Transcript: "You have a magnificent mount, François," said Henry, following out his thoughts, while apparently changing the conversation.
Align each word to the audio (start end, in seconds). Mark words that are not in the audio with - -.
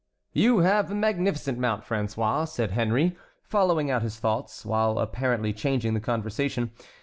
"You 0.33 0.61
have 0.61 0.89
a 0.89 0.95
magnificent 0.95 1.59
mount, 1.59 1.83
François," 1.83 2.47
said 2.47 2.71
Henry, 2.71 3.15
following 3.43 3.91
out 3.91 4.01
his 4.01 4.17
thoughts, 4.17 4.65
while 4.65 4.97
apparently 4.97 5.53
changing 5.53 5.93
the 5.93 5.99
conversation. 5.99 6.71